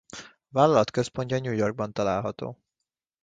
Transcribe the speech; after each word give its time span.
A 0.09 0.19
vállalat 0.49 0.91
központja 0.91 1.39
New 1.39 1.53
Yorkban 1.53 1.93
található. 1.93 2.59